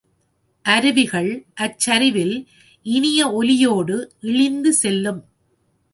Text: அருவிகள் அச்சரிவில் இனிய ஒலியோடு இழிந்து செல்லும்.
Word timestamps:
அருவிகள் 0.65 1.29
அச்சரிவில் 1.53 2.47
இனிய 2.85 3.31
ஒலியோடு 3.31 3.97
இழிந்து 4.21 4.73
செல்லும். 4.73 5.21